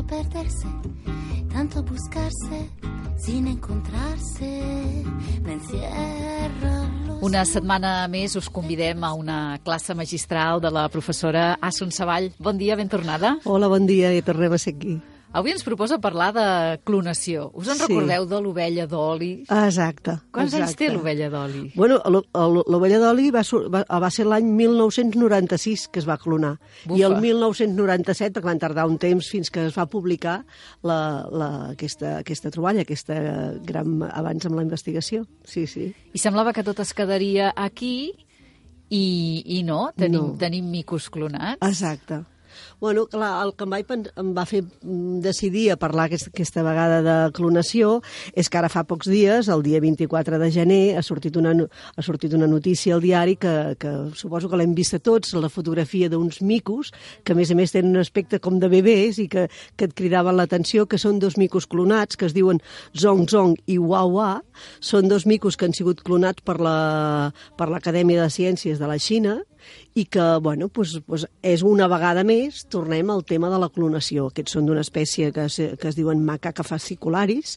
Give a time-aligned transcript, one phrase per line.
[0.00, 0.66] tanto perderse,
[1.52, 2.70] tanto buscarse,
[3.18, 5.04] sin encontrarse,
[5.42, 7.20] me encierra los...
[7.22, 12.32] Una setmana més us convidem a una classe magistral de la professora Assun Savall.
[12.38, 13.36] Bon dia, ben tornada.
[13.44, 14.96] Hola, bon dia, i tornem a ser aquí.
[15.32, 16.44] Avui ens proposa parlar de
[16.82, 17.52] clonació.
[17.54, 17.84] Us en Sí.
[17.86, 19.44] recordeu de l'ovella d'oli?
[19.48, 20.16] Exacte.
[20.32, 20.86] Quants anys exacte.
[20.88, 21.70] té l'ovella d'oli?
[21.76, 26.58] Bueno, l'o- el- l'ovella d'oli va, va, va ser l'any 1996 que es va clonar.
[26.84, 26.98] Bufa.
[26.98, 30.44] I el 1997, perquè van tardar un temps fins que es va publicar
[30.82, 35.26] la, la, aquesta, aquesta troballa, aquesta gran avanç amb la investigació.
[35.44, 35.94] Sí, sí.
[36.12, 38.12] I semblava que tot es quedaria aquí
[38.90, 40.36] i, i no, tenim, No.
[40.38, 41.58] tenim micos clonats.
[41.62, 42.24] Exacte.
[42.80, 46.62] Bueno, clar, el que em, vaig, em va fer mm, decidir a parlar aquesta, aquesta
[46.66, 48.00] vegada de clonació
[48.34, 51.52] és que ara fa pocs dies, el dia 24 de gener, ha sortit una,
[51.96, 56.08] ha sortit una notícia al diari que, que suposo que l'hem vista tots, la fotografia
[56.08, 56.92] d'uns micos,
[57.24, 59.94] que a més a més tenen un aspecte com de bebès i que, que et
[59.94, 62.60] cridaven l'atenció, que són dos micos clonats, que es diuen
[62.96, 64.30] Zong Zong i Hua Hua.
[64.80, 68.98] Són dos micos que han sigut clonats per la- per l'Acadèmia de Ciències de la
[68.98, 69.38] Xina
[69.94, 72.39] i que, bueno, pues, pues és una vegada més,
[72.72, 74.28] tornem al tema de la clonació.
[74.30, 77.56] Aquests són d'una espècie que es, que es diuen macaca fascicularis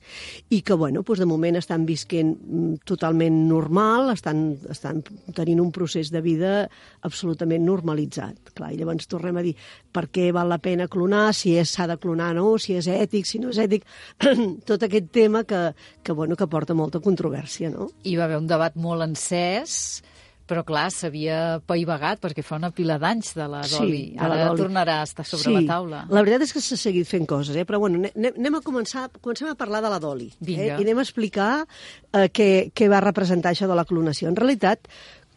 [0.53, 5.01] i que, bueno, pues de moment estan visquent mm, totalment normal, estan, estan
[5.35, 6.53] tenint un procés de vida
[7.01, 8.53] absolutament normalitzat.
[8.53, 9.55] Clar, i llavors tornem a dir
[9.93, 13.29] per què val la pena clonar, si s'ha de clonar o no, si és ètic,
[13.29, 13.85] si no és ètic,
[14.69, 15.69] tot aquest tema que,
[16.03, 17.91] que, bueno, que porta molta controvèrsia, no?
[18.03, 20.03] Hi va haver un debat molt encès,
[20.47, 24.59] però clar, s'havia paivagat perquè fa una pila d'anys de la de la Ara d'oli.
[24.61, 25.53] tornarà a estar sobre sí.
[25.55, 26.01] la taula.
[26.09, 27.63] La veritat és que s'ha seguit fent coses, eh?
[27.65, 30.31] però bueno, anem, a començar, comencem a parlar de la d'oli.
[30.41, 30.63] Vinga.
[30.75, 30.79] Eh?
[30.79, 34.27] I anem a explicar eh, què, què va representar això de la clonació.
[34.29, 34.87] En realitat,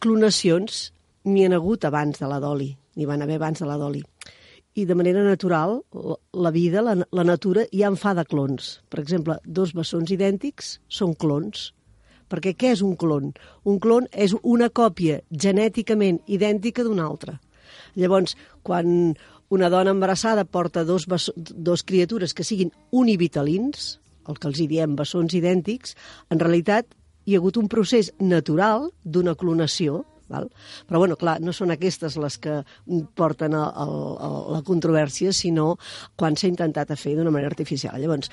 [0.00, 0.90] clonacions
[1.26, 4.02] n'hi ha hagut abans de la d'oli, n'hi van haver abans de la d'oli.
[4.76, 8.82] I de manera natural, la- la vida, la, la natura, ja en fa de clons.
[8.92, 11.70] Per exemple, dos bessons idèntics són clons.
[12.30, 13.32] Perquè què és un clon?
[13.64, 17.38] Un clon és una còpia genèticament idèntica d'una altra.
[17.96, 19.14] Llavors, quan
[19.48, 24.96] una dona embarassada porta dos, dos criatures que siguin univitalins, el que els hi diem
[24.98, 25.94] bessons idèntics,
[26.30, 26.90] en realitat
[27.26, 30.48] hi ha hagut un procés natural d'una clonació, val?
[30.86, 32.60] però bueno, clar, no són aquestes les que
[33.18, 35.74] porten a, a, a la controvèrsia, sinó
[36.18, 37.98] quan s'ha intentat a fer d'una manera artificial.
[38.02, 38.30] Llavors,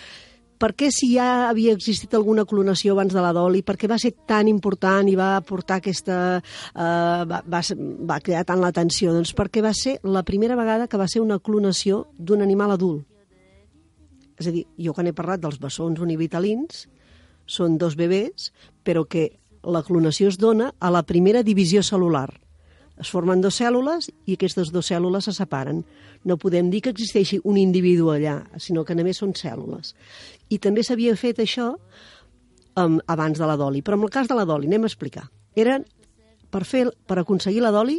[0.60, 4.00] per què si ja havia existit alguna clonació abans de la d'oli, per què va
[4.02, 6.18] ser tan important i va portar aquesta...
[6.40, 7.62] Eh, va, va,
[8.14, 9.14] va crear tant l'atenció?
[9.16, 13.06] Doncs perquè va ser la primera vegada que va ser una clonació d'un animal adult.
[14.40, 16.88] És a dir, jo quan he parlat dels bessons univitalins,
[17.46, 18.52] són dos bebès,
[18.84, 19.30] però que
[19.64, 22.30] la clonació es dona a la primera divisió celular.
[23.02, 25.82] Es formen dues cèl·lules i aquestes dues cèl·lules se separen.
[26.30, 29.96] No podem dir que existeixi un individu allà, sinó que només són cèl·lules.
[30.54, 31.72] I també s'havia fet això
[32.78, 33.82] um, abans de la doli.
[33.82, 35.26] Però en el cas de la doli, anem a explicar.
[35.58, 35.88] Eren,
[36.54, 37.98] per, fer, per aconseguir la doli,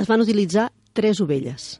[0.00, 1.76] es van utilitzar tres ovelles.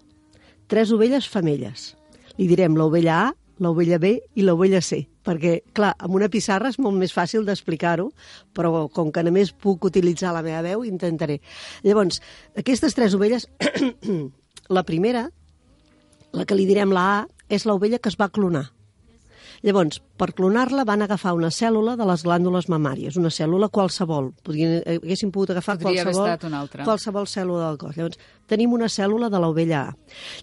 [0.71, 1.95] Tres ovelles femelles.
[2.39, 6.81] Li direm l'ovella A, l'ovella B i l'ovella C, perquè, clar, amb una pissarra és
[6.81, 8.09] molt més fàcil d'explicar-ho,
[8.57, 11.41] però com que només puc utilitzar la meva veu, intentaré.
[11.85, 12.23] Llavors,
[12.59, 13.47] aquestes tres ovelles,
[14.77, 15.29] la primera,
[16.33, 18.71] la que li direm la A, és l'ovella que es va clonar.
[19.61, 24.31] Llavors, per clonar-la van agafar una cèl·lula de les glàndules mamàries, una cèl·lula qualsevol.
[24.47, 27.97] Podrien, eh, haguessin pogut agafar Podria qualsevol, qualsevol cèl·lula del cos.
[27.99, 28.17] Llavors,
[28.49, 29.97] tenim una cèl·lula de l'ovella A.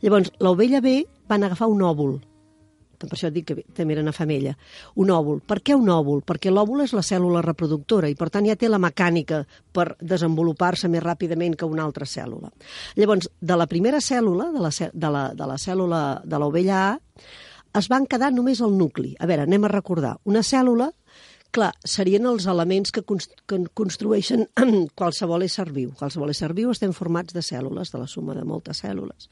[0.04, 2.20] Llavors, l'ovella B van agafar un òvul.
[2.98, 4.56] Per això dic que bé, també era una femella.
[4.98, 5.42] Un òvul.
[5.46, 6.24] Per què un òvul?
[6.26, 9.44] Perquè l'òvul és la cèl·lula reproductora i, per tant, ja té la mecànica
[9.74, 12.50] per desenvolupar-se més ràpidament que una altra cèl·lula.
[12.98, 16.96] Llavors, de la primera cèl·lula, de la, de la, de la cèl·lula de l'ovella A,
[17.78, 19.14] es van quedar només el nucli.
[19.20, 20.16] A veure, anem a recordar.
[20.26, 20.90] Una cèl·lula,
[21.54, 24.48] clar, serien els elements que, cons que construeixen
[25.00, 25.94] qualsevol ésser viu.
[26.00, 29.30] Qualsevol ésser viu estem formats de cèl·lules, de la suma de moltes cèl·lules.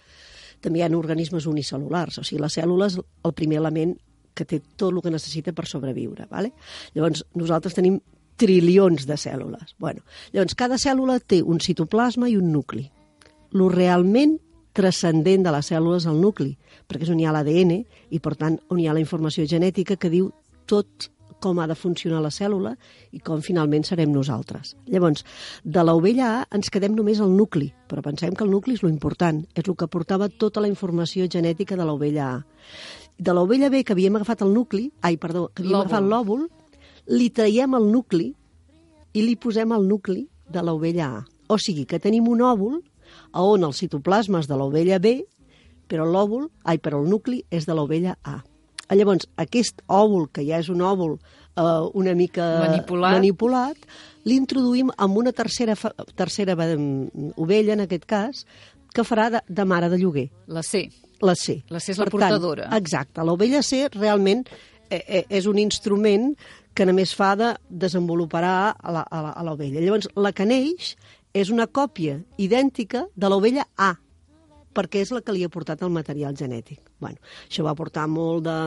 [0.65, 3.93] També hi ha organismes unicel·lulars, o sigui, la cèl·lula és el primer element
[4.35, 6.27] que té tot el que necessita per sobreviure.
[6.31, 6.51] Vale?
[6.97, 7.99] Llavors, nosaltres tenim
[8.35, 9.75] trilions de cèl·lules.
[9.79, 10.03] Bueno,
[10.33, 12.89] llavors, cada cèl·lula té un citoplasma i un nucli.
[13.55, 14.35] Lo realment
[14.75, 16.51] transcendent de cèl·lula és el nucli,
[16.89, 19.95] perquè és on hi ha l'ADN i, per tant, on hi ha la informació genètica
[19.95, 20.33] que diu
[20.67, 21.09] tot
[21.45, 22.73] com ha de funcionar la cèl·lula
[23.13, 24.73] i com finalment serem nosaltres.
[24.89, 25.21] Llavors,
[25.61, 28.89] de l'ovella A ens quedem només al nucli, però pensem que el nucli és lo
[28.89, 32.41] important, és el que portava tota la informació genètica de l'ovella A.
[33.15, 36.49] De l'ovella B, que havíem agafat el nucli, ai, perdó, que havíem agafat l'òvul,
[37.13, 38.31] li traiem el nucli
[39.13, 41.23] i li posem el nucli de l'ovella A.
[41.47, 42.81] O sigui, que tenim un òvul
[43.31, 45.21] a on els citoplasmes de l'ovella B
[45.87, 48.41] però l'òvul, ai, però el nucli és de l'ovella A.
[48.89, 53.15] Llavors, aquest òvul, que ja és un òvul eh, una mica Manipulat.
[53.17, 53.77] manipulat
[54.25, 55.75] l'introduïm amb una tercera,
[56.15, 58.45] tercera mm, ovella, en aquest cas,
[58.93, 60.89] que farà de, de mare de lloguer, La C.
[61.21, 61.63] la C.
[61.69, 62.69] La C és la Per portadora.
[62.69, 63.21] Tant, exacte.
[63.23, 64.45] L'ovella C realment
[64.89, 66.35] eh, eh, és un instrument
[66.75, 69.79] que només fa de desenvoluparà la- la- a l'ovella.
[69.81, 70.95] Llavors, la que neix
[71.33, 73.95] és una còpia idèntica de l'ovella A,
[74.75, 76.81] perquè és la que li ha portat el material genètic.
[76.99, 78.59] Bueno, això va portar molt de...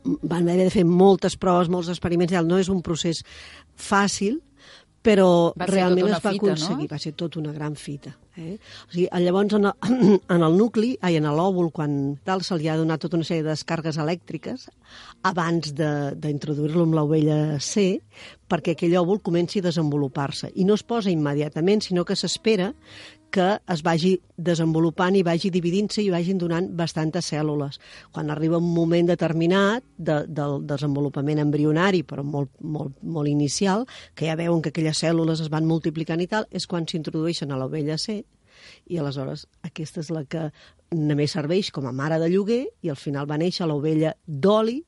[0.00, 3.20] Van haver de fer moltes proves, molts experiments, no és un procés
[3.76, 4.38] fàcil,
[5.00, 6.52] però Va realment tota una es va fita, no?
[6.52, 8.12] aconseguir, va ser tot una gran fita.
[8.36, 8.56] Eh?
[8.88, 12.68] O sigui, llavors, en el, en el nucli, ai, en l'òvul, quan tal, se li
[12.68, 14.68] ha donat tota una sèrie de descargues elèctriques
[15.30, 18.02] abans d'introduir-lo amb l'ovella C,
[18.50, 20.52] perquè aquell òvul comenci a desenvolupar-se.
[20.54, 22.74] I no es posa immediatament, sinó que s'espera
[23.30, 27.78] que es vagi desenvolupant i vagi dividint-se i vagin donant bastantes cèl·lules.
[28.12, 34.26] Quan arriba un moment determinat de, del desenvolupament embrionari, però molt, molt, molt inicial, que
[34.28, 37.98] ja veuen que aquelles cèl·lules es van multiplicant i tal, és quan s'introdueixen a l'ovella
[37.98, 38.20] C
[38.90, 40.50] i aleshores aquesta és la que
[40.92, 44.80] només serveix com a mare de lloguer i al final va néixer l'ovella d'oli,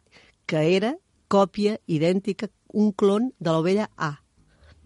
[0.46, 0.96] que era
[1.32, 4.12] còpia idèntica, un clon de l'ovella A.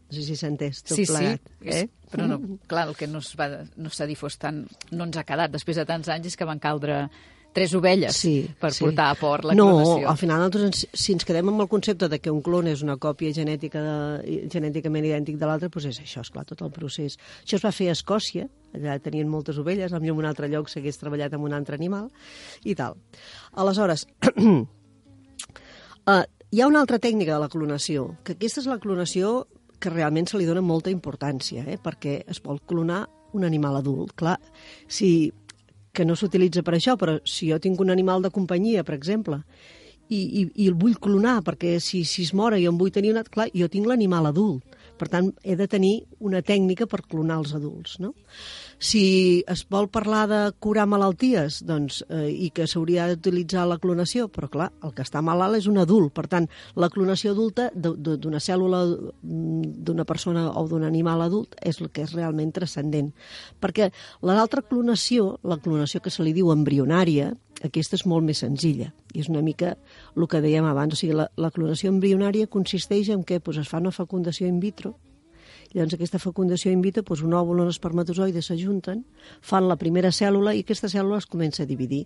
[0.06, 1.42] No sé si s'ha entès tot sí, plegat.
[1.58, 1.88] sí, Eh?
[2.10, 5.26] Però no, clar, el que no es va, no s'ha difós tant, no ens ha
[5.26, 7.06] quedat després de tants anys és que van caldre
[7.56, 8.84] tres ovelles sí, per sí.
[8.84, 10.10] portar a port la no, clonació.
[10.10, 12.82] al final nosaltres, ens, si ens quedem amb el concepte de que un clon és
[12.84, 17.16] una còpia genètica de, genèticament idèntic de l'altre, doncs és això, esclar, tot el procés.
[17.40, 18.44] Això es va fer a Escòcia,
[18.76, 22.10] allà tenien moltes ovelles, potser en un altre lloc s'hagués treballat amb un altre animal,
[22.68, 23.00] i tal.
[23.56, 24.04] Aleshores,
[24.36, 24.60] uh,
[26.52, 29.46] hi ha una altra tècnica de la clonació, que aquesta és la clonació
[29.80, 31.78] que realment se li dona molta importància, eh?
[31.82, 33.04] perquè es vol clonar
[33.36, 34.14] un animal adult.
[34.16, 34.38] Clar,
[34.88, 35.32] si
[35.96, 39.40] que no s'utilitza per això, però si jo tinc un animal de companyia, per exemple,
[40.08, 43.14] i, i, i el vull clonar, perquè si, si es mora i en vull tenir
[43.14, 43.22] un...
[43.22, 45.94] altre, Clar, jo tinc l'animal adult, per tant, he de tenir
[46.24, 48.12] una tècnica per clonar els adults, no?
[48.78, 54.28] Si es vol parlar de curar malalties, doncs, eh, i que s'hauria d'utilitzar la clonació,
[54.32, 58.42] però clar, el que està malalt és un adult, per tant, la clonació adulta d'una
[58.42, 63.12] cèl·lula mm, d'una persona o d'un animal adult és el que és realment transcendent.
[63.60, 63.90] Perquè
[64.22, 67.32] l'altra clonació, la clonació que se li diu embrionària,
[67.68, 69.74] aquesta és molt més senzilla i és una mica
[70.16, 70.94] el que dèiem abans.
[70.94, 74.60] O sigui, la, la clonació embrionària consisteix en què doncs, es fa una fecundació in
[74.60, 74.96] vitro
[75.74, 79.02] Llavors, aquesta fecundació in vitro, doncs un òvul i un espermatozoide s'ajunten,
[79.44, 82.04] fan la primera cèl·lula i aquesta cèl·lula es comença a dividir.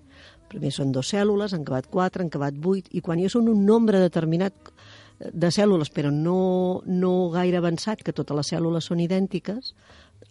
[0.51, 3.65] Primer són dues cèl·lules, han acabat quatre, han acabat vuit, i quan ja són un
[3.67, 4.73] nombre determinat
[5.21, 9.75] de cèl·lules, però no, no gaire avançat, que totes les cèl·lules són idèntiques,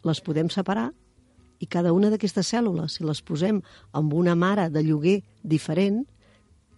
[0.04, 0.90] les podem separar
[1.60, 3.62] i cada una d'aquestes cèl·lules, si les posem
[3.92, 6.06] amb una mare de lloguer diferent,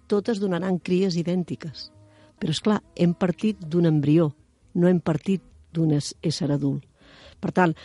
[0.08, 1.92] totes donaran cries idèntiques.
[2.42, 4.32] Però, és clar, hem partit d'un embrió,
[4.74, 5.42] no hem partit
[5.74, 6.84] d'un ésser adult.
[7.40, 7.76] Per tant,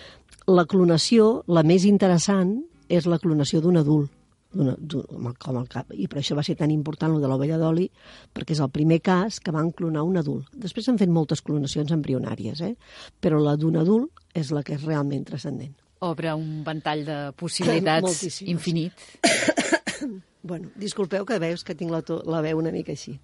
[0.47, 4.11] la clonació, la més interessant, és la clonació d'un adult,
[4.57, 5.91] d'una- d'un- com, el, cap.
[5.93, 7.91] I per això va ser tan important el de l'ovella d'oli,
[8.33, 10.47] perquè és el primer cas que van clonar un adult.
[10.55, 12.77] Després han fet moltes clonacions embrionàries, eh?
[13.21, 15.75] però la d'un adult és la que és realment transcendent.
[16.05, 18.51] Obre un ventall de possibilitats Moltíssimes.
[18.51, 18.93] infinit.
[20.47, 21.99] Bueno, disculpeu que veus que tinc la,
[22.31, 23.17] la veu una mica així.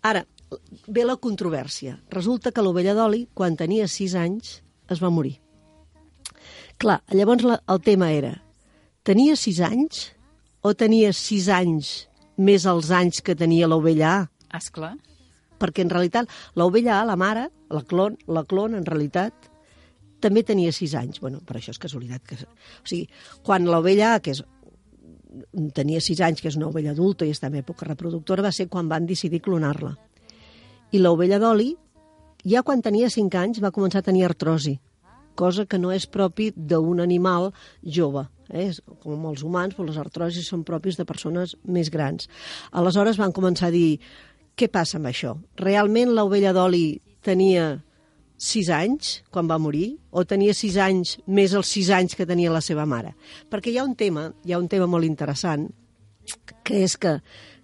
[0.00, 0.22] Ara,
[0.88, 1.98] ve la controvèrsia.
[2.08, 4.54] Resulta que l'ovella d'oli, quan tenia 6 anys,
[4.88, 5.34] es va morir.
[6.80, 8.32] Clar, llavors la, el tema era,
[9.04, 10.06] tenia 6 anys
[10.64, 11.92] o tenia 6 anys
[12.40, 14.22] més els anys que tenia l'ovella A?
[14.56, 14.94] Esclar.
[15.60, 19.50] Perquè en realitat l'ovella A, la mare, la clon, la clon en realitat,
[20.24, 21.20] també tenia 6 anys.
[21.20, 22.24] Bueno, per això és casualitat.
[22.26, 22.40] Que...
[22.40, 23.06] O sigui,
[23.44, 24.42] quan l'ovella que és
[25.74, 28.68] tenia 6 anys, que és una ovella adulta i està en època reproductora, va ser
[28.72, 29.94] quan van decidir clonar-la.
[30.94, 31.72] I l'ovella d'oli,
[32.46, 34.76] ja quan tenia 5 anys, va començar a tenir artrosi,
[35.34, 37.50] cosa que no és propi d'un animal
[37.82, 38.28] jove.
[38.48, 38.70] Eh?
[39.02, 42.28] Com els humans, però les artrosis són propis de persones més grans.
[42.72, 43.98] Aleshores van començar a dir,
[44.54, 45.34] què passa amb això?
[45.58, 47.72] Realment l'ovella d'oli tenia
[48.36, 52.52] 6 anys quan va morir o tenia 6 anys més els 6 anys que tenia
[52.52, 53.14] la seva mare?
[53.50, 55.68] Perquè hi ha un tema, hi ha un tema molt interessant,
[56.64, 57.18] que és que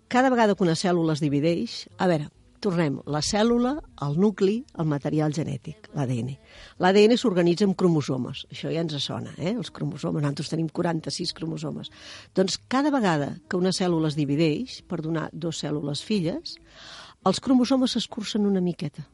[0.08, 2.28] cada vegada que una cèl·lula es divideix, a veure,
[2.60, 3.74] tornem, la cèl·lula,
[4.04, 6.34] el nucli, el material genètic, l'ADN.
[6.82, 9.54] L'ADN s'organitza amb cromosomes, això ja ens sona, eh?
[9.54, 11.92] els cromosomes, nosaltres tenim 46 cromosomes.
[12.36, 16.58] Doncs cada vegada que una cèl·lula es divideix per donar dues cèl·lules filles,
[17.26, 19.08] els cromosomes s'escurcen una miqueta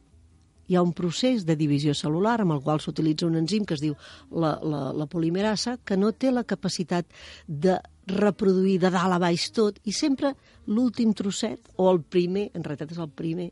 [0.67, 3.81] hi ha un procés de divisió celular amb el qual s'utilitza un enzim que es
[3.83, 3.95] diu
[4.31, 7.07] la, la, la polimerasa, que no té la capacitat
[7.47, 10.33] de reproduir de dalt a baix tot, i sempre
[10.67, 13.51] l'últim trosset, o el primer, en realitat és el primer,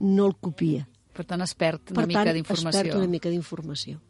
[0.00, 0.86] no el copia.
[1.16, 2.82] Per tant, es perd una Per mica tant, es d'informació.
[2.82, 4.00] perd una mica d'informació.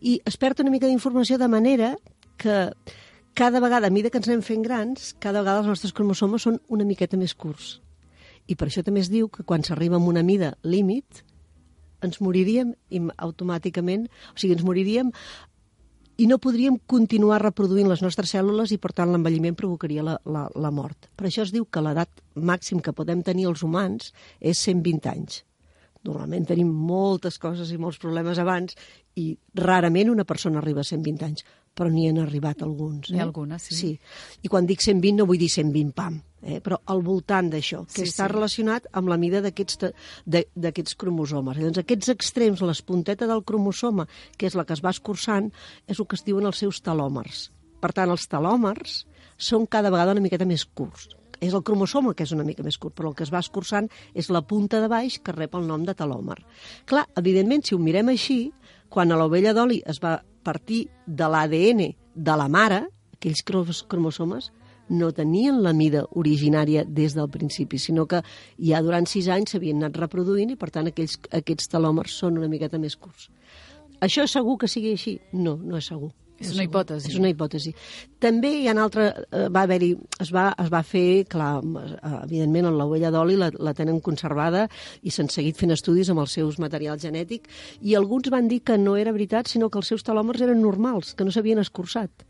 [0.00, 1.94] I es perd una mica d'informació de manera
[2.38, 2.70] que
[3.34, 6.60] cada vegada, a mida que ens anem fent grans, cada vegada els nostres cromosomes són
[6.68, 7.80] una miqueta més curts.
[8.46, 11.24] I per això també es diu que quan s'arriba a una mida límit,
[12.06, 12.74] ens moriríem
[13.16, 15.12] automàticament, o sigui, ens moriríem
[16.20, 20.48] i no podríem continuar reproduint les nostres cèl·lules i, per tant, l'envelliment provocaria la, la,
[20.52, 21.08] la mort.
[21.16, 25.44] Per això es diu que l'edat màxim que podem tenir els humans és 120 anys.
[26.04, 28.76] Normalment tenim moltes coses i molts problemes abans
[29.20, 33.08] i rarament una persona arriba a 120 anys, però n'hi han arribat alguns.
[33.08, 33.14] Eh?
[33.14, 33.76] N'hi ha algunes, sí.
[33.76, 33.92] sí.
[34.42, 36.58] I quan dic 120 no vull dir 120 pam, eh?
[36.64, 38.32] però al voltant d'això, que Sí, està sí.
[38.34, 41.56] relacionat amb la mida d'aquests cromosomes.
[41.60, 45.50] Llavors, aquests extrems, l'espunteta del cromosoma, que és la que es va escurçant,
[45.86, 47.48] és el que es diuen els seus telòmers.
[47.80, 49.04] Per tant, els telòmers
[49.40, 51.08] són cada vegada una miqueta més curts.
[51.40, 53.86] És el cromosoma que és una mica més curt, però el que es va escurçant
[54.12, 56.36] és la punta de baix que rep el nom de telòmer.
[56.84, 58.50] Clar, evidentment, si ho mirem així,
[58.92, 62.84] quan a l'ovella d'oli es va partir de l'ADN de la mare,
[63.16, 64.50] aquells cromosomes
[64.90, 68.22] no tenien la mida originària des del principi, sinó que
[68.58, 72.50] ja durant sis anys s'havien anat reproduint i, per tant, aquells, aquests telòmers són una
[72.50, 73.28] miqueta més curts.
[74.02, 75.18] Això és segur que sigui així?
[75.32, 76.10] No, no és segur.
[76.40, 77.10] És una hipòtesi.
[77.10, 77.72] És una hipòtesi.
[78.22, 79.10] També hi ha altre...
[79.28, 79.90] Eh, va haver-hi...
[80.24, 81.50] Es, va, es va fer, clar,
[82.22, 84.66] evidentment, en l'ovella d'oli la, la tenen conservada
[85.04, 87.50] i s'han seguit fent estudis amb els seus material genètic
[87.84, 91.12] i alguns van dir que no era veritat, sinó que els seus telòmers eren normals,
[91.14, 92.24] que no s'havien escurçat.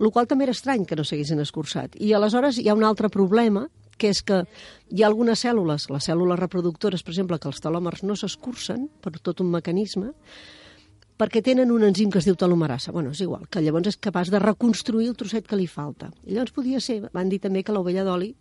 [0.00, 2.00] El qual també era estrany que no s'haguessin escurçat.
[2.00, 3.66] I aleshores hi ha un altre problema,
[4.00, 4.40] que és que
[4.90, 9.14] hi ha algunes cèl·lules, les cèl·lules reproductores, per exemple, que els telòmers no s'escurcen per
[9.20, 10.10] tot un mecanisme,
[11.22, 12.90] perquè tenen un enzim que es diu telomerasa.
[12.90, 16.10] Bueno, és igual, que llavors és capaç de reconstruir el trosset que li falta.
[16.26, 18.32] I llavors podia ser, van dir també que l'ovella d'oli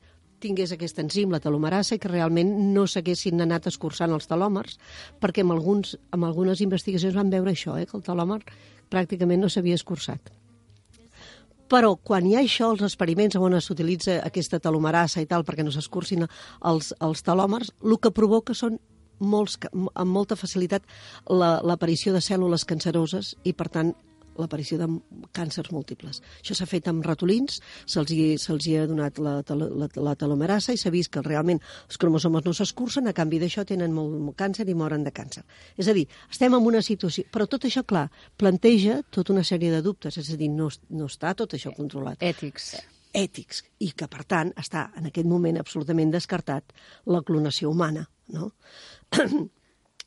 [0.41, 4.79] tingués aquest enzim, la telomerasa, i que realment no s'haguessin anat escurçant els telòmers,
[5.21, 8.41] perquè amb, alguns, amb algunes investigacions van veure això, eh, que el telòmer
[8.89, 10.33] pràcticament no s'havia escurçat.
[11.69, 15.71] Però quan hi ha això, els experiments on s'utilitza aquesta telomerasa i tal perquè no
[15.71, 18.81] s'escurcin els, els telòmers, el que provoca són
[19.21, 20.83] molts, amb molta facilitat
[21.29, 23.93] la- l'aparició de cèl·lules canceroses i, per tant,
[24.39, 24.87] l'aparició de
[25.35, 26.21] càncers múltiples.
[26.39, 30.73] Això s'ha fet amb ratolins, se'ls hi, se hi ha donat la, la, la telomerasa
[30.73, 34.37] i s'ha vist que realment els cromosomes no s'escurcen, a canvi d'això tenen molt, molt
[34.39, 35.43] càncer i moren de càncer.
[35.77, 37.25] És a dir, estem en una situació...
[37.31, 41.11] Però tot això, clar, planteja tota una sèrie de dubtes, és a dir, no, no
[41.11, 42.75] està tot això controlat Ètics.
[43.13, 46.73] Ètics i que, per tant, està en aquest moment absolutament descartat
[47.05, 48.51] la clonació humana, no?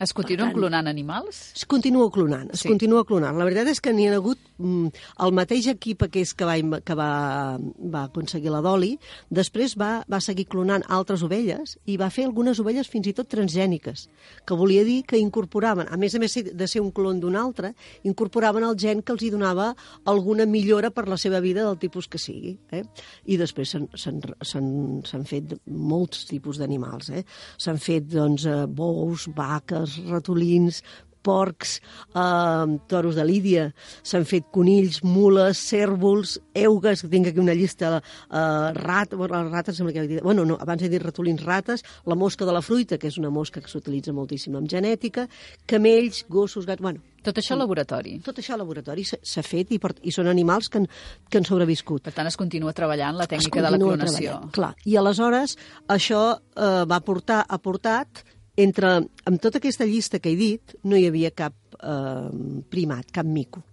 [0.02, 1.52] Es continuen tant- clonant animals?
[1.54, 2.68] Es continua clonant, es Sí.
[2.68, 3.36] continua clonant.
[3.38, 4.88] La veritat és que n'hi ha hagut mm,
[5.20, 8.98] el mateix equip aquest que va, que va, va aconseguir la Dolly,
[9.30, 13.28] després va, va seguir clonant altres ovelles i va fer algunes ovelles fins i tot
[13.28, 14.08] transgèniques,
[14.44, 17.74] que volia dir que incorporaven, a més a més de ser un clon d'un altre,
[18.02, 22.08] incorporaven el gen que els hi donava alguna millora per la seva vida del tipus
[22.08, 22.58] que sigui.
[22.72, 22.82] Eh?
[23.26, 27.10] I després s'han fet molts tipus d'animals.
[27.10, 27.24] Eh?
[27.58, 30.82] S'han fet doncs, eh, bous, vaques, ratolins,
[31.24, 31.80] porcs,
[32.14, 33.64] eh, toros de lídia,
[34.04, 36.36] s'han fet conills, mules, cèrvols,
[36.66, 40.22] eugues, que tinc aquí una llista, eh, rat, bueno, les rates sembla que he dit,
[40.22, 43.30] bueno, no, abans he dit ratolins, rates, la mosca de la fruita, que és una
[43.30, 45.26] mosca que s'utilitza moltíssim en genètica,
[45.66, 48.18] camells, gossos, gats, bueno, Tot això al laboratori.
[48.20, 50.86] tot això al laboratori s'ha fet i, i són animals que han,
[51.30, 54.50] que han sobreviscut Per tant, es continua treballant la tècnica de la clonació.
[54.52, 54.74] Clar.
[54.84, 55.56] I aleshores
[55.88, 58.96] això eh, va portar, ha portat, entre,
[59.26, 62.28] amb tota aquesta llista que he dit, no hi havia cap eh,
[62.70, 63.64] primat, cap mico.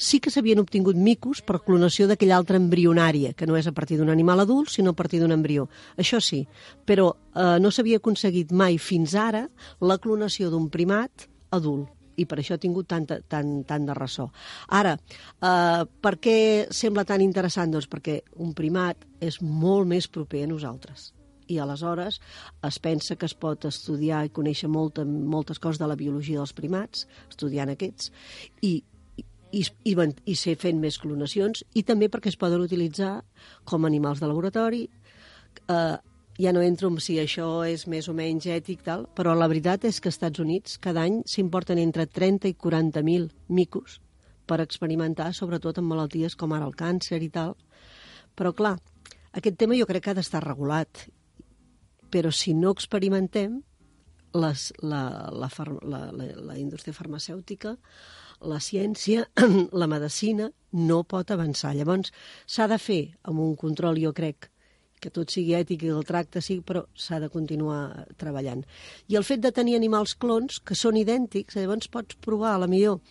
[0.00, 3.98] Sí que s'havien obtingut micos per clonació d'aquella altra embrionària, que no és a partir
[4.00, 5.66] d'un animal adult, sinó a partir d'un embrió.
[6.00, 6.46] Això sí,
[6.86, 9.46] però eh, no s'havia aconseguit mai fins ara
[9.80, 14.30] la clonació d'un primat adult i per això ha tingut tanta, tant, tant de ressò.
[14.72, 16.38] Ara, eh, per què
[16.72, 17.74] sembla tan interessant?
[17.76, 21.12] Doncs perquè un primat és molt més proper a nosaltres
[21.48, 22.20] i aleshores
[22.66, 26.54] es pensa que es pot estudiar i conèixer molta, moltes coses de la biologia dels
[26.56, 28.10] primats, estudiant aquests,
[28.62, 28.74] i,
[29.52, 33.20] i, i, i ser fent més clonacions, i també perquè es poden utilitzar
[33.64, 34.84] com animals de laboratori,
[35.68, 35.96] eh,
[36.38, 39.86] ja no entro en si això és més o menys ètic, tal, però la veritat
[39.88, 44.00] és que als Estats Units cada any s'importen entre 30 i 40.000 micos
[44.46, 47.56] per experimentar, sobretot en malalties com ara el càncer i tal.
[48.36, 48.76] Però, clar,
[49.36, 51.06] aquest tema jo crec que ha d'estar regulat.
[52.16, 53.58] Però si no experimentem,
[54.40, 55.48] les, la, la,
[55.82, 57.74] la, la, la indústria farmacèutica,
[58.40, 59.26] la ciència,
[59.80, 61.74] la medicina, no pot avançar.
[61.76, 62.12] Llavors,
[62.48, 64.48] s'ha de fer amb un control, jo crec,
[65.00, 68.64] que tot sigui ètic i el tracte sigui, però s'ha de continuar treballant.
[69.12, 72.70] I el fet de tenir animals clons que són idèntics, llavors pots provar, a la
[72.70, 73.02] millor,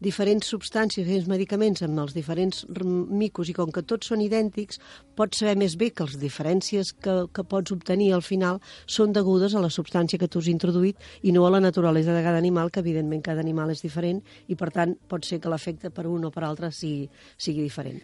[0.00, 4.80] diferents substàncies, diferents medicaments amb els diferents micos i com que tots són idèntics,
[5.16, 9.54] pots saber més bé que les diferències que, que pots obtenir al final són degudes
[9.54, 12.72] a la substància que tu has introduït i no a la naturalesa de cada animal,
[12.72, 16.24] que evidentment cada animal és diferent i per tant pot ser que l'efecte per un
[16.24, 18.00] o per altre sigui, sigui diferent.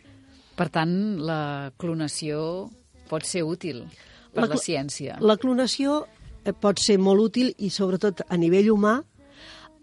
[0.57, 2.69] Per tant, la clonació
[3.11, 3.85] pot ser útil
[4.33, 5.19] per la, la ciència.
[5.21, 6.03] La clonació
[6.45, 8.99] eh, pot ser molt útil i sobretot a nivell humà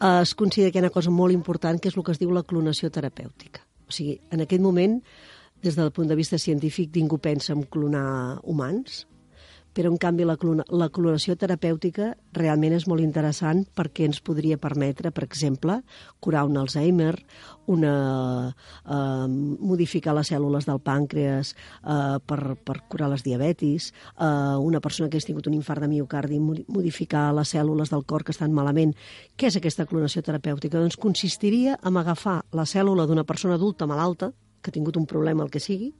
[0.03, 2.33] es considera que hi ha una cosa molt important que és el que es diu
[2.35, 3.63] la clonació terapèutica.
[3.87, 4.99] O sigui, en aquest moment,
[5.63, 9.05] des del punt de vista científic, ningú pensa en clonar humans,
[9.73, 14.59] però en canvi la, clona, la clonació terapèutica realment és molt interessant perquè ens podria
[14.61, 15.79] permetre, per exemple,
[16.21, 17.15] curar un Alzheimer,
[17.73, 17.95] una,
[18.85, 18.99] eh,
[19.59, 25.17] modificar les cèl·lules del pàncreas eh, per, per curar les diabetis, eh, una persona que
[25.17, 28.95] ha tingut un infart de miocardi, modi- modificar les cèl·lules del cor que estan malament.
[29.37, 30.79] Què és aquesta clonació terapèutica?
[30.79, 34.31] Doncs consistiria en agafar la cèl·lula d'una persona adulta malalta,
[34.61, 35.93] que ha tingut un problema, el que sigui,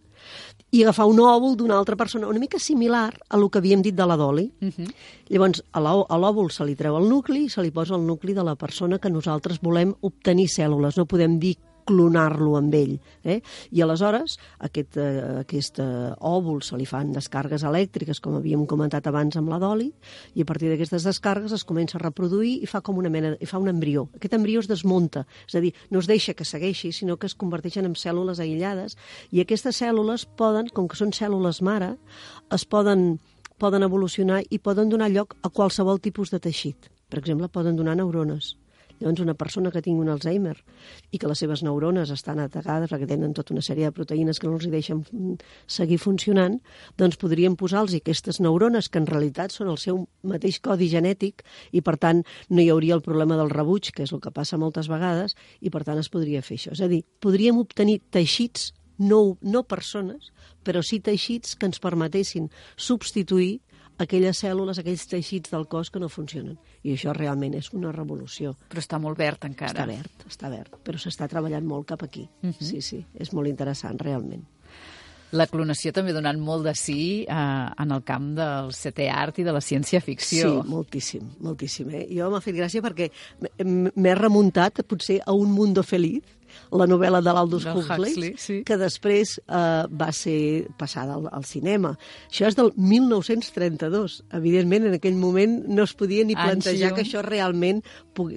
[0.71, 3.95] i agafar un òvul d'una altra persona, una mica similar a el que havíem dit
[3.95, 4.45] de la Dolly.
[4.61, 4.93] Uh -huh.
[5.29, 8.43] Llavors, a l'òvul se li treu el nucli i se li posa el nucli de
[8.43, 10.95] la persona que nosaltres volem obtenir cèl·lules.
[10.97, 12.95] No podem dir clonar-lo amb ell.
[13.23, 13.39] Eh?
[13.71, 19.07] I aleshores, aquest, eh, aquest eh, òvul se li fan descargues elèctriques, com havíem comentat
[19.07, 19.89] abans amb la Dolly,
[20.35, 23.49] i a partir d'aquestes descargues es comença a reproduir i fa com una mena, i
[23.49, 24.07] fa un embrió.
[24.17, 27.35] Aquest embrió es desmunta, és a dir, no es deixa que segueixi, sinó que es
[27.35, 28.97] converteixen en cèl·lules aïllades,
[29.31, 31.93] i aquestes cèl·lules poden, com que són cèl·lules mare,
[32.53, 33.19] es poden,
[33.59, 36.89] poden evolucionar i poden donar lloc a qualsevol tipus de teixit.
[37.09, 38.55] Per exemple, poden donar neurones.
[38.99, 40.55] Llavors, una persona que tingui un Alzheimer
[41.11, 44.47] i que les seves neurones estan atacades perquè tenen tota una sèrie de proteïnes que
[44.47, 45.03] no els deixen
[45.67, 46.59] seguir funcionant,
[46.99, 51.81] doncs podríem posar-los aquestes neurones que en realitat són el seu mateix codi genètic i,
[51.81, 54.89] per tant, no hi hauria el problema del rebuig, que és el que passa moltes
[54.91, 56.73] vegades, i, per tant, es podria fer això.
[56.77, 60.31] És a dir, podríem obtenir teixits, no, no persones,
[60.63, 63.57] però sí teixits que ens permetessin substituir
[64.01, 66.57] aquelles cèl·lules, aquells teixits del cos que no funcionen.
[66.83, 68.55] I això realment és una revolució.
[68.69, 69.73] Però està molt verd encara.
[69.73, 72.27] Està verd, està verd, però s'està treballant molt cap aquí.
[72.41, 72.63] Uh -huh.
[72.63, 74.45] Sí, sí, és molt interessant, realment.
[75.33, 77.35] La clonació també ha donat molt de sí eh,
[77.83, 80.61] en el camp del setè art i de la ciència-ficció.
[80.61, 81.89] Sí, moltíssim, moltíssim.
[81.89, 82.07] Eh?
[82.13, 83.09] Jo m'ha fet gràcia perquè
[83.65, 86.21] m'he remuntat potser a Un mundo feliz,
[86.71, 88.59] la novel·la de l'Aldous Huxley, Huxley, sí.
[88.67, 91.93] que després eh, va ser passada al, al cinema.
[92.29, 94.19] Això és del 1932.
[94.39, 97.83] Evidentment, en aquell moment no es podia ni plantejar que això realment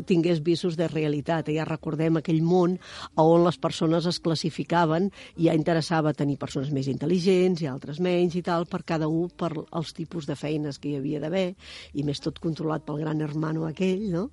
[0.09, 1.50] tingués visos de realitat.
[1.52, 2.79] Ja recordem aquell món
[3.20, 8.37] on les persones es classificaven i ja interessava tenir persones més intel·ligents i altres menys
[8.38, 11.48] i tal, per cada un, per els tipus de feines que hi havia d'haver,
[11.94, 14.29] i més tot controlat pel gran hermano aquell, no?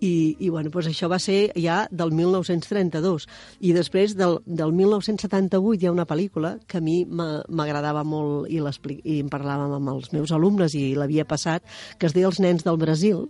[0.00, 3.23] I, i bueno, doncs això va ser ja del 1932.
[3.60, 8.48] I després, del, del 1978, hi ha una pel·lícula que a mi m'a- m'agradava molt
[8.50, 8.60] i,
[9.04, 11.62] i en parlàvem amb els meus alumnes i l'havia passat,
[11.98, 13.28] que es deia Els nens del Brasil,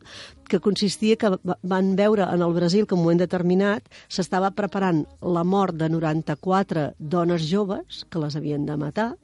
[0.49, 4.51] que consistia que va- van veure en el Brasil que en un moment determinat s'estava
[4.53, 9.15] preparant la mort de 94 dones joves que les havien de matar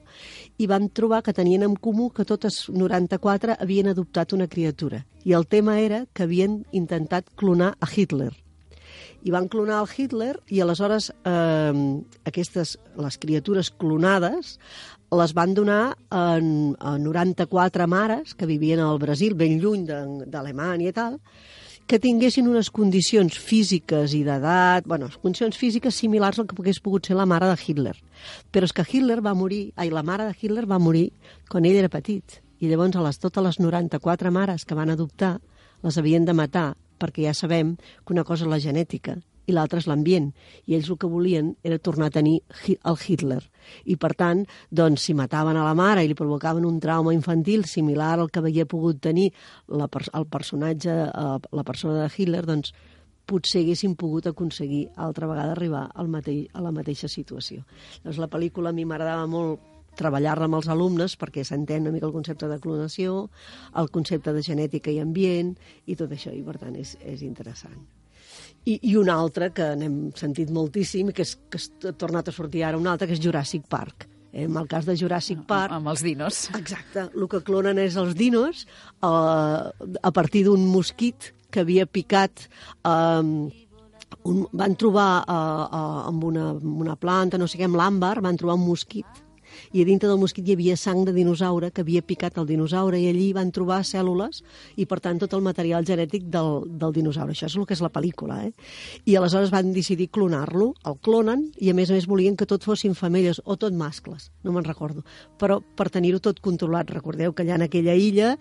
[0.59, 5.05] i van trobar que tenien en comú que totes 94 havien adoptat una criatura.
[5.25, 8.33] I el tema era que havien intentat clonar a Hitler
[9.23, 14.59] i van clonar el Hitler i aleshores eh, aquestes, les criatures clonades
[15.11, 19.87] les van donar en, a 94 mares que vivien al Brasil, ben lluny
[20.31, 21.19] d'Alemanya i tal,
[21.91, 27.09] que tinguessin unes condicions físiques i d'edat, bueno, condicions físiques similars al que pogués pogut
[27.09, 27.97] ser la mare de Hitler.
[28.55, 31.09] Però és que Hitler va morir, ai, la mare de Hitler va morir
[31.51, 32.39] quan ell era petit.
[32.63, 35.41] I llavors a les, totes les 94 mares que van adoptar
[35.83, 36.69] les havien de matar
[37.01, 39.17] perquè ja sabem que una cosa és la genètica
[39.51, 40.31] i l'altra és l'ambient.
[40.71, 42.37] I ells el que volien era tornar a tenir
[42.69, 43.41] el Hitler.
[43.85, 47.67] I, per tant, doncs, si mataven a la mare i li provocaven un trauma infantil
[47.67, 49.31] similar al que havia pogut tenir
[49.67, 52.75] la, el personatge, eh, la persona de Hitler, doncs
[53.31, 57.63] potser haguessin pogut aconseguir altra vegada arribar al mateix, a la mateixa situació.
[58.03, 62.09] Llavors, la pel·lícula a mi m'agradava molt treballar-la amb els alumnes perquè s'entén una mica
[62.09, 63.29] el concepte de clonació,
[63.77, 65.55] el concepte de genètica i ambient
[65.87, 67.81] i tot això, i per tant és, és interessant.
[68.69, 72.65] I, I una altra que n'hem sentit moltíssim que, és, que ha tornat a sortir
[72.67, 74.07] ara, una altra que és Jurassic Park.
[74.33, 75.73] En el cas de Jurassic Park...
[75.75, 76.45] Amb els dinos.
[76.55, 77.09] Exacte.
[77.09, 82.47] El que clonen és els dinos eh, a partir d'un mosquit que havia picat...
[82.85, 83.67] Eh,
[84.27, 88.19] un, van trobar eh, eh, amb, una, amb una planta, no sé què, amb l'àmbar,
[88.21, 89.21] van trobar un mosquit
[89.73, 92.99] i a dintre del mosquit hi havia sang de dinosaure que havia picat el dinosaure
[93.01, 94.43] i allí van trobar cèl·lules
[94.77, 97.35] i, per tant, tot el material genètic del, del dinosaure.
[97.35, 98.53] Això és el que és la pel·lícula, eh?
[99.07, 102.65] I aleshores van decidir clonar-lo, el clonen, i a més a més volien que tot
[102.67, 105.05] fossin femelles o tot mascles, no me'n recordo,
[105.41, 106.91] però per tenir-ho tot controlat.
[106.91, 108.35] Recordeu que allà en aquella illa,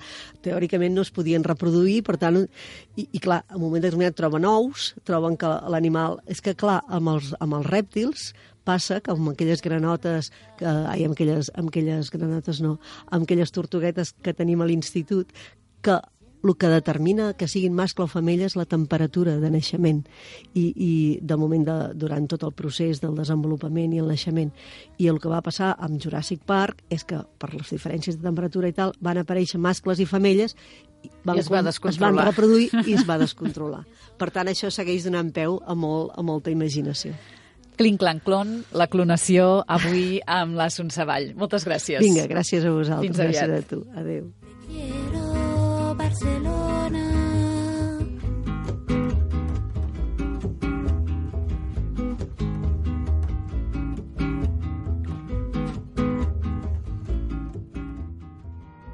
[0.45, 2.41] teòricament no es podien reproduir, per tant,
[2.95, 6.19] i, i clar, en un moment determinat troben ous, troben que l'animal...
[6.29, 8.29] És que, clar, amb els, amb els rèptils
[8.69, 12.77] passa que amb aquelles granotes, que, ai, amb aquelles, amb aquelles granotes no,
[13.09, 15.33] amb aquelles tortuguetes que tenim a l'institut,
[15.81, 15.97] que
[16.43, 20.01] el que determina que siguin mascle o femella és la temperatura de naixement
[20.53, 24.53] i, i de moment de, durant tot el procés del desenvolupament i el naixement.
[24.97, 28.71] I el que va passar amb Jurassic Park és que per les diferències de temperatura
[28.71, 30.55] i tal van aparèixer mascles i femelles
[31.23, 33.83] van, I es va es van reproduir i es va descontrolar.
[34.19, 37.15] Per tant, això segueix donant peu a, molt, a molta imaginació.
[37.79, 41.31] Clinc, clanc, clon, la clonació avui amb la Savall.
[41.39, 42.03] Moltes gràcies.
[42.03, 43.07] Vinga, gràcies a vosaltres.
[43.07, 43.47] Fins aviat.
[43.47, 43.85] Gràcies a tu.
[43.95, 44.27] Adéu.
[44.67, 46.68] Quiero Barcelona.